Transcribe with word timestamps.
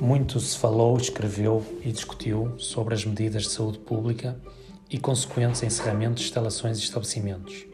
Muito 0.00 0.38
se 0.40 0.58
falou, 0.58 0.98
escreveu 0.98 1.64
e 1.82 1.90
discutiu 1.90 2.52
sobre 2.58 2.94
as 2.94 3.04
medidas 3.06 3.44
de 3.44 3.48
saúde 3.48 3.78
pública 3.78 4.36
e 4.90 4.98
consequentes 4.98 5.62
encerramentos 5.62 6.20
de 6.20 6.28
instalações 6.28 6.78
e 6.78 6.82
estabelecimentos. 6.82 7.64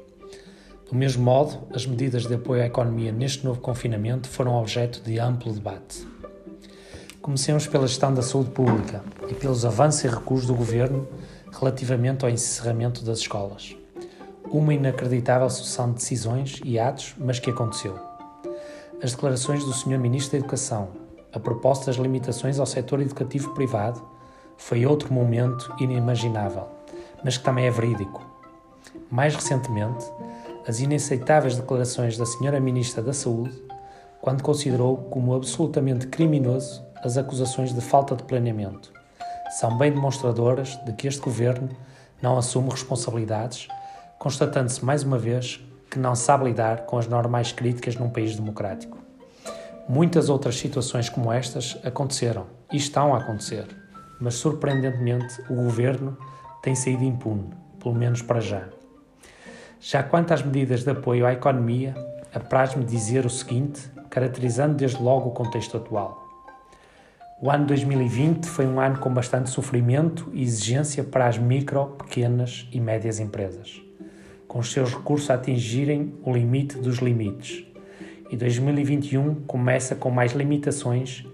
Do 0.89 0.95
mesmo 0.95 1.25
modo, 1.25 1.67
as 1.75 1.85
medidas 1.85 2.25
de 2.27 2.35
apoio 2.35 2.63
à 2.63 2.67
economia 2.67 3.11
neste 3.11 3.45
novo 3.45 3.61
confinamento 3.61 4.29
foram 4.29 4.55
objeto 4.55 5.03
de 5.03 5.19
amplo 5.19 5.53
debate. 5.53 6.07
Comecemos 7.21 7.67
pela 7.67 7.89
gestão 7.89 8.15
da 8.15 8.23
saúde 8.23 8.51
pública 8.51 9.03
e 9.29 9.35
pelos 9.35 9.65
avanços 9.65 10.05
e 10.05 10.09
recuos 10.09 10.47
do 10.47 10.55
governo 10.55 11.09
relativamente 11.51 12.25
ao 12.25 12.31
encerramento 12.31 13.05
das 13.05 13.19
escolas. 13.19 13.77
Uma 14.49 14.75
inacreditável 14.75 15.51
sucessão 15.51 15.89
de 15.89 15.95
decisões 15.95 16.61
e 16.65 16.79
atos, 16.79 17.15
mas 17.19 17.41
que 17.41 17.51
aconteceu. 17.51 17.99
As 19.03 19.11
declarações 19.11 19.65
do 19.65 19.73
Sr. 19.73 19.99
Ministro 19.99 20.33
da 20.33 20.39
Educação, 20.39 21.02
a 21.33 21.41
proposta 21.41 21.87
das 21.87 21.97
limitações 21.97 22.59
ao 22.59 22.67
setor 22.67 23.01
educativo 23.01 23.55
privado 23.55 24.03
foi 24.57 24.85
outro 24.85 25.13
momento 25.13 25.75
inimaginável, 25.81 26.69
mas 27.25 27.39
que 27.39 27.45
também 27.45 27.67
é 27.67 27.71
verídico. 27.71 28.25
Mais 29.11 29.35
recentemente, 29.35 30.05
as 30.67 30.81
inaceitáveis 30.81 31.57
declarações 31.57 32.17
da 32.17 32.25
Sra. 32.25 32.61
Ministra 32.61 33.03
da 33.03 33.13
Saúde, 33.13 33.63
quando 34.21 34.43
considerou 34.43 34.97
como 34.97 35.35
absolutamente 35.35 36.07
criminoso 36.07 36.85
as 37.03 37.17
acusações 37.17 37.75
de 37.75 37.81
falta 37.81 38.15
de 38.15 38.23
planeamento, 38.23 38.93
são 39.59 39.77
bem 39.77 39.91
demonstradoras 39.91 40.79
de 40.85 40.93
que 40.93 41.09
este 41.09 41.21
governo 41.21 41.69
não 42.23 42.39
assume 42.39 42.71
responsabilidades, 42.71 43.69
constatando-se 44.19 44.85
mais 44.85 45.03
uma 45.03 45.19
vez 45.19 45.61
que 45.91 45.99
não 45.99 46.15
sabe 46.15 46.45
lidar 46.45 46.87
com 46.87 46.97
as 46.97 47.09
normais 47.09 47.53
críticas 47.53 47.97
num 47.97 48.09
país 48.09 48.37
democrático. 48.37 49.02
Muitas 49.89 50.29
outras 50.29 50.57
situações 50.57 51.09
como 51.09 51.33
estas 51.33 51.77
aconteceram 51.83 52.47
e 52.73 52.77
estão 52.77 53.15
a 53.15 53.19
acontecer, 53.19 53.67
mas 54.21 54.35
surpreendentemente 54.35 55.43
o 55.51 55.57
governo 55.57 56.17
tem 56.63 56.75
saído 56.75 57.03
impune, 57.03 57.51
pelo 57.81 57.95
menos 57.95 58.23
para 58.23 58.41
já. 58.41 58.69
Já 59.81 60.05
quanto 60.05 60.33
às 60.33 60.43
medidas 60.43 60.85
de 60.85 60.91
apoio 60.91 61.27
à 61.27 61.33
economia, 61.33 61.95
apraz-me 62.33 62.85
dizer 62.85 63.27
o 63.27 63.31
seguinte, 63.31 63.91
caracterizando 64.09 64.77
desde 64.77 65.03
logo 65.03 65.31
o 65.31 65.33
contexto 65.33 65.77
atual. 65.77 66.29
O 67.41 67.51
ano 67.51 67.67
2020 67.67 68.47
foi 68.47 68.65
um 68.65 68.79
ano 68.79 69.01
com 69.01 69.13
bastante 69.13 69.51
sofrimento 69.51 70.31
e 70.33 70.43
exigência 70.43 71.03
para 71.03 71.27
as 71.27 71.37
micro, 71.37 71.97
pequenas 71.99 72.69
e 72.71 72.79
médias 72.79 73.19
empresas, 73.19 73.83
com 74.47 74.61
os 74.61 74.71
seus 74.71 74.95
recursos 74.95 75.29
a 75.29 75.35
atingirem 75.35 76.15
o 76.23 76.33
limite 76.33 76.79
dos 76.79 76.99
limites 76.99 77.72
e 78.33 78.37
2021 78.37 79.43
começa 79.47 79.95
com 79.95 80.11
mais 80.11 80.33
limitações 80.33 81.27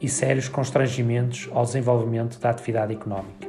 e 0.00 0.08
sérios 0.08 0.48
constrangimentos 0.48 1.48
ao 1.52 1.64
desenvolvimento 1.64 2.40
da 2.40 2.50
atividade 2.50 2.92
económica. 2.92 3.48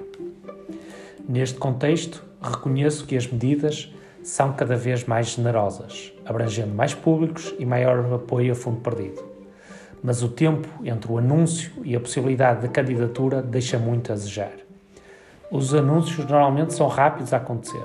Neste 1.28 1.58
contexto, 1.58 2.24
reconheço 2.40 3.08
que 3.08 3.18
as 3.18 3.26
medidas 3.26 3.92
são 4.22 4.54
cada 4.54 4.76
vez 4.76 5.04
mais 5.06 5.30
generosas, 5.30 6.14
abrangendo 6.24 6.76
mais 6.76 6.94
públicos 6.94 7.56
e 7.58 7.66
maior 7.66 8.14
apoio 8.14 8.52
a 8.52 8.56
fundo 8.56 8.82
perdido. 8.82 9.24
Mas 10.04 10.22
o 10.22 10.30
tempo 10.30 10.68
entre 10.86 11.12
o 11.12 11.18
anúncio 11.18 11.72
e 11.84 11.96
a 11.96 12.00
possibilidade 12.00 12.62
de 12.62 12.68
candidatura 12.68 13.42
deixa 13.42 13.80
muito 13.80 14.12
a 14.12 14.16
desejar. 14.16 14.54
Os 15.50 15.74
anúncios 15.74 16.24
normalmente 16.28 16.76
são 16.76 16.88
rápidos 16.88 17.34
a 17.34 17.38
acontecer, 17.38 17.84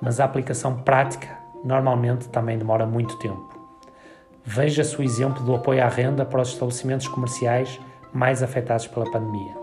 mas 0.00 0.20
a 0.20 0.24
aplicação 0.24 0.76
prática 0.82 1.28
normalmente 1.64 2.28
também 2.28 2.56
demora 2.56 2.86
muito 2.86 3.18
tempo. 3.18 3.47
Veja-se 4.50 4.98
o 4.98 5.02
exemplo 5.02 5.44
do 5.44 5.54
apoio 5.54 5.84
à 5.84 5.88
renda 5.88 6.24
para 6.24 6.40
os 6.40 6.48
estabelecimentos 6.48 7.06
comerciais 7.06 7.78
mais 8.14 8.42
afetados 8.42 8.86
pela 8.86 9.04
pandemia. 9.10 9.54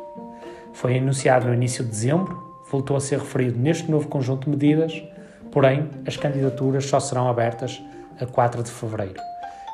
Foi 0.73 0.95
anunciado 0.95 1.47
no 1.47 1.55
início 1.55 1.83
de 1.83 1.89
dezembro, 1.89 2.61
voltou 2.69 2.95
a 2.95 2.99
ser 2.99 3.17
referido 3.17 3.57
neste 3.57 3.89
novo 3.89 4.07
conjunto 4.07 4.43
de 4.45 4.51
medidas, 4.51 5.03
porém, 5.51 5.89
as 6.05 6.17
candidaturas 6.17 6.85
só 6.85 6.99
serão 6.99 7.27
abertas 7.27 7.81
a 8.21 8.27
4 8.27 8.61
de 8.61 8.69
fevereiro 8.69 9.19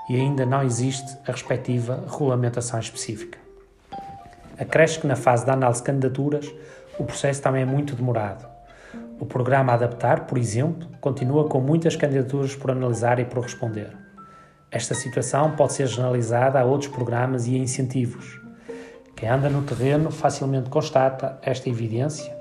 e 0.09 0.15
ainda 0.15 0.45
não 0.45 0.63
existe 0.63 1.17
a 1.27 1.33
respectiva 1.33 2.05
regulamentação 2.09 2.79
específica. 2.79 3.37
Acresce 4.57 4.97
que 4.97 5.07
na 5.07 5.17
fase 5.17 5.45
da 5.45 5.51
análise 5.51 5.81
de 5.81 5.87
candidaturas 5.87 6.49
o 6.97 7.03
processo 7.03 7.41
também 7.41 7.63
é 7.63 7.65
muito 7.65 7.97
demorado. 7.97 8.47
O 9.19 9.25
programa 9.25 9.73
adaptar, 9.73 10.21
por 10.25 10.37
exemplo, 10.37 10.87
continua 11.01 11.49
com 11.49 11.59
muitas 11.59 11.97
candidaturas 11.97 12.55
por 12.55 12.71
analisar 12.71 13.19
e 13.19 13.25
por 13.25 13.43
responder. 13.43 14.00
Esta 14.71 14.95
situação 14.95 15.51
pode 15.51 15.73
ser 15.73 15.85
generalizada 15.87 16.57
a 16.57 16.63
outros 16.63 16.89
programas 16.89 17.45
e 17.45 17.55
a 17.55 17.57
incentivos. 17.57 18.39
Quem 19.15 19.27
anda 19.27 19.49
no 19.49 19.63
terreno 19.63 20.09
facilmente 20.09 20.69
constata 20.69 21.37
esta 21.41 21.69
evidência 21.69 22.33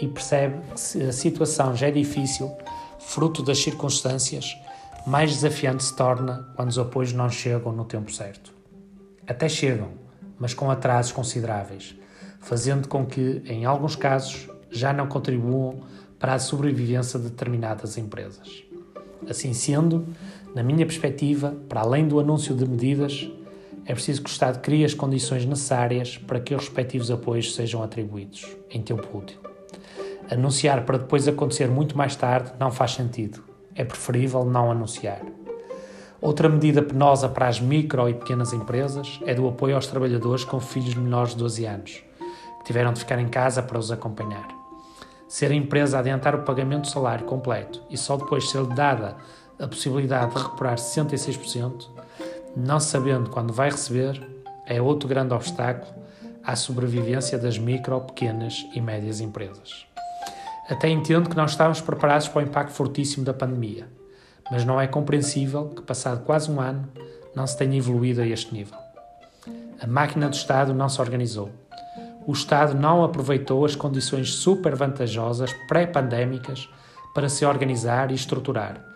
e 0.00 0.08
percebe 0.08 0.60
que 0.74 0.80
se 0.80 1.00
a 1.02 1.12
situação 1.12 1.76
já 1.76 1.86
é 1.86 1.90
difícil, 1.92 2.50
fruto 2.98 3.42
das 3.42 3.58
circunstâncias, 3.58 4.58
mais 5.06 5.30
desafiante 5.30 5.84
se 5.84 5.94
torna 5.94 6.48
quando 6.56 6.70
os 6.70 6.78
apoios 6.78 7.12
não 7.12 7.30
chegam 7.30 7.72
no 7.72 7.84
tempo 7.84 8.12
certo. 8.12 8.52
Até 9.26 9.48
chegam, 9.48 9.88
mas 10.38 10.52
com 10.52 10.70
atrasos 10.70 11.12
consideráveis, 11.12 11.94
fazendo 12.40 12.88
com 12.88 13.06
que, 13.06 13.42
em 13.46 13.64
alguns 13.64 13.94
casos, 13.94 14.48
já 14.70 14.92
não 14.92 15.06
contribuam 15.06 15.80
para 16.18 16.34
a 16.34 16.38
sobrevivência 16.38 17.18
de 17.18 17.28
determinadas 17.28 17.96
empresas. 17.96 18.64
Assim 19.28 19.52
sendo, 19.52 20.06
na 20.54 20.62
minha 20.62 20.84
perspectiva, 20.84 21.54
para 21.68 21.80
além 21.80 22.08
do 22.08 22.18
anúncio 22.18 22.54
de 22.54 22.66
medidas, 22.66 23.30
é 23.86 23.92
preciso 23.92 24.22
que 24.22 24.28
o 24.28 24.32
Estado 24.32 24.60
crie 24.60 24.84
as 24.84 24.94
condições 24.94 25.44
necessárias 25.44 26.18
para 26.18 26.40
que 26.40 26.54
os 26.54 26.64
respectivos 26.64 27.10
apoios 27.10 27.54
sejam 27.54 27.82
atribuídos 27.82 28.46
em 28.70 28.82
tempo 28.82 29.06
útil. 29.16 29.38
Anunciar 30.30 30.84
para 30.84 30.98
depois 30.98 31.26
acontecer 31.26 31.68
muito 31.68 31.96
mais 31.96 32.14
tarde 32.14 32.52
não 32.58 32.70
faz 32.70 32.92
sentido. 32.92 33.42
É 33.74 33.84
preferível 33.84 34.44
não 34.44 34.70
anunciar. 34.70 35.20
Outra 36.20 36.48
medida 36.48 36.82
penosa 36.82 37.28
para 37.28 37.48
as 37.48 37.58
micro 37.60 38.08
e 38.08 38.14
pequenas 38.14 38.52
empresas 38.52 39.18
é 39.24 39.34
do 39.34 39.48
apoio 39.48 39.74
aos 39.74 39.86
trabalhadores 39.86 40.44
com 40.44 40.60
filhos 40.60 40.94
menores 40.94 41.32
de 41.32 41.38
12 41.38 41.64
anos, 41.64 42.04
que 42.58 42.64
tiveram 42.66 42.92
de 42.92 43.00
ficar 43.00 43.18
em 43.18 43.28
casa 43.28 43.62
para 43.62 43.78
os 43.78 43.90
acompanhar. 43.90 44.46
Ser 45.26 45.50
a 45.50 45.54
empresa 45.54 45.98
adiantar 45.98 46.34
o 46.34 46.42
pagamento 46.42 46.82
do 46.82 46.88
salário 46.88 47.24
completo 47.24 47.82
e 47.88 47.96
só 47.96 48.16
depois 48.16 48.50
ser 48.50 48.64
dada 48.66 49.16
a 49.60 49.68
possibilidade 49.68 50.34
de 50.34 50.42
recuperar 50.42 50.76
66%, 50.76 51.86
não 52.56 52.80
sabendo 52.80 53.30
quando 53.30 53.52
vai 53.52 53.70
receber, 53.70 54.20
é 54.66 54.80
outro 54.80 55.08
grande 55.08 55.34
obstáculo 55.34 55.92
à 56.42 56.56
sobrevivência 56.56 57.38
das 57.38 57.58
micro, 57.58 58.00
pequenas 58.00 58.66
e 58.74 58.80
médias 58.80 59.20
empresas. 59.20 59.86
Até 60.68 60.88
entendo 60.88 61.28
que 61.28 61.36
não 61.36 61.44
estávamos 61.44 61.80
preparados 61.80 62.28
para 62.28 62.40
o 62.40 62.46
impacto 62.46 62.72
fortíssimo 62.72 63.24
da 63.24 63.34
pandemia, 63.34 63.88
mas 64.50 64.64
não 64.64 64.80
é 64.80 64.86
compreensível 64.86 65.68
que, 65.68 65.82
passado 65.82 66.24
quase 66.24 66.50
um 66.50 66.60
ano, 66.60 66.88
não 67.34 67.46
se 67.46 67.56
tenha 67.56 67.76
evoluído 67.76 68.20
a 68.20 68.26
este 68.26 68.52
nível. 68.54 68.78
A 69.80 69.86
máquina 69.86 70.28
do 70.28 70.34
Estado 70.34 70.74
não 70.74 70.88
se 70.88 71.00
organizou. 71.00 71.50
O 72.26 72.32
Estado 72.32 72.74
não 72.74 73.02
aproveitou 73.02 73.64
as 73.64 73.74
condições 73.74 74.34
super 74.34 74.74
vantajosas 74.74 75.52
pré-pandémicas 75.66 76.68
para 77.14 77.28
se 77.28 77.44
organizar 77.44 78.10
e 78.10 78.14
estruturar, 78.14 78.89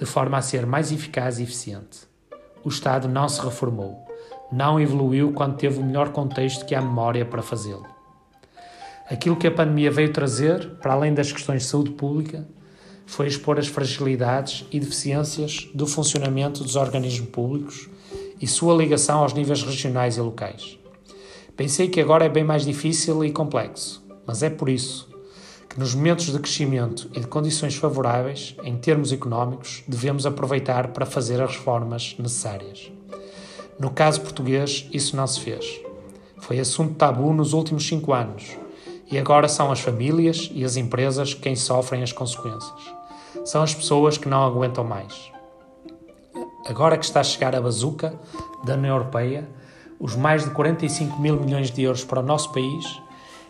de 0.00 0.06
forma 0.06 0.38
a 0.38 0.42
ser 0.42 0.64
mais 0.64 0.90
eficaz 0.90 1.38
e 1.38 1.42
eficiente. 1.42 2.08
O 2.64 2.70
Estado 2.70 3.06
não 3.06 3.28
se 3.28 3.38
reformou, 3.38 4.02
não 4.50 4.80
evoluiu 4.80 5.30
quando 5.32 5.58
teve 5.58 5.78
o 5.78 5.84
melhor 5.84 6.08
contexto 6.08 6.64
que 6.64 6.74
a 6.74 6.80
memória 6.80 7.24
para 7.24 7.42
fazê-lo. 7.42 7.86
Aquilo 9.10 9.36
que 9.36 9.46
a 9.46 9.50
pandemia 9.50 9.90
veio 9.90 10.10
trazer, 10.10 10.76
para 10.80 10.94
além 10.94 11.12
das 11.12 11.30
questões 11.30 11.62
de 11.62 11.68
saúde 11.68 11.90
pública, 11.90 12.48
foi 13.04 13.26
expor 13.26 13.58
as 13.58 13.66
fragilidades 13.66 14.64
e 14.70 14.80
deficiências 14.80 15.68
do 15.74 15.86
funcionamento 15.86 16.64
dos 16.64 16.76
organismos 16.76 17.28
públicos 17.28 17.90
e 18.40 18.46
sua 18.46 18.74
ligação 18.74 19.18
aos 19.18 19.34
níveis 19.34 19.62
regionais 19.62 20.16
e 20.16 20.20
locais. 20.20 20.78
Pensei 21.56 21.88
que 21.88 22.00
agora 22.00 22.24
é 22.24 22.28
bem 22.28 22.44
mais 22.44 22.64
difícil 22.64 23.22
e 23.22 23.32
complexo, 23.32 24.02
mas 24.26 24.42
é 24.42 24.48
por 24.48 24.70
isso 24.70 25.09
que 25.70 25.78
nos 25.78 25.94
momentos 25.94 26.26
de 26.26 26.38
crescimento 26.40 27.08
e 27.14 27.20
de 27.20 27.28
condições 27.28 27.76
favoráveis, 27.76 28.56
em 28.64 28.76
termos 28.76 29.12
económicos, 29.12 29.84
devemos 29.86 30.26
aproveitar 30.26 30.88
para 30.88 31.06
fazer 31.06 31.40
as 31.40 31.52
reformas 31.52 32.16
necessárias. 32.18 32.90
No 33.78 33.88
caso 33.88 34.20
português, 34.20 34.88
isso 34.92 35.16
não 35.16 35.28
se 35.28 35.38
fez. 35.38 35.80
Foi 36.40 36.58
assunto 36.58 36.94
tabu 36.94 37.32
nos 37.32 37.52
últimos 37.52 37.86
cinco 37.86 38.12
anos 38.12 38.58
e 39.08 39.16
agora 39.16 39.46
são 39.46 39.70
as 39.70 39.78
famílias 39.78 40.50
e 40.52 40.64
as 40.64 40.76
empresas 40.76 41.34
quem 41.34 41.54
sofrem 41.54 42.02
as 42.02 42.10
consequências. 42.10 42.92
São 43.44 43.62
as 43.62 43.72
pessoas 43.72 44.18
que 44.18 44.28
não 44.28 44.42
aguentam 44.42 44.82
mais. 44.82 45.30
Agora 46.66 46.98
que 46.98 47.04
está 47.04 47.20
a 47.20 47.24
chegar 47.24 47.54
a 47.54 47.60
bazuca 47.60 48.18
da 48.64 48.74
União 48.74 48.96
Europeia, 48.96 49.48
os 50.00 50.16
mais 50.16 50.42
de 50.42 50.50
45 50.50 51.20
mil 51.20 51.36
milhões 51.36 51.70
de 51.70 51.84
euros 51.84 52.02
para 52.02 52.18
o 52.18 52.24
nosso 52.24 52.52
país, 52.52 52.84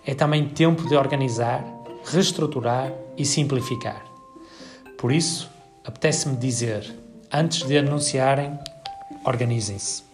é 0.04 0.14
também 0.14 0.46
tempo 0.46 0.86
de 0.86 0.94
organizar 0.94 1.79
reestruturar 2.04 2.92
e 3.16 3.24
simplificar. 3.24 4.04
Por 4.98 5.12
isso, 5.12 5.50
apetece-me 5.84 6.36
dizer, 6.36 6.94
antes 7.32 7.66
de 7.66 7.78
anunciarem, 7.78 8.58
organizem-se. 9.24 10.09